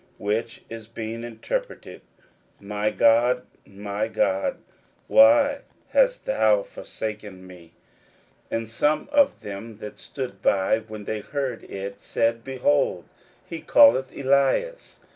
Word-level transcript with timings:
which 0.17 0.63
is, 0.67 0.87
being 0.87 1.23
interpreted, 1.23 2.01
My 2.59 2.89
God, 2.89 3.45
my 3.67 4.07
God, 4.07 4.57
why 5.07 5.59
hast 5.89 6.25
thou 6.25 6.63
forsaken 6.63 7.45
me? 7.45 7.73
41:015:035 8.49 8.57
And 8.57 8.69
some 8.71 9.09
of 9.11 9.41
them 9.41 9.77
that 9.77 9.99
stood 9.99 10.41
by, 10.41 10.79
when 10.79 11.03
they 11.05 11.19
heard 11.19 11.65
it, 11.65 12.01
said, 12.01 12.43
Behold, 12.43 13.05
he 13.47 13.61
calleth 13.61 14.11
Elias. 14.17 15.01